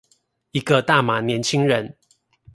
[0.49, 1.95] 一個大馬年輕人